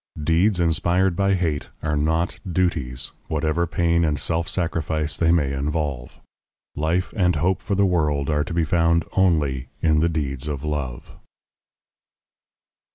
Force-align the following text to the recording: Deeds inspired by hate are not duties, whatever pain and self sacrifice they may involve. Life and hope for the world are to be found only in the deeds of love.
Deeds 0.23 0.59
inspired 0.59 1.15
by 1.15 1.35
hate 1.35 1.69
are 1.83 1.95
not 1.95 2.39
duties, 2.51 3.11
whatever 3.27 3.67
pain 3.67 4.03
and 4.03 4.19
self 4.19 4.47
sacrifice 4.49 5.15
they 5.15 5.31
may 5.31 5.53
involve. 5.53 6.19
Life 6.75 7.13
and 7.15 7.35
hope 7.35 7.61
for 7.61 7.75
the 7.75 7.85
world 7.85 8.27
are 8.27 8.43
to 8.43 8.53
be 8.55 8.63
found 8.63 9.05
only 9.15 9.67
in 9.79 9.99
the 9.99 10.09
deeds 10.09 10.47
of 10.47 10.63
love. 10.63 11.15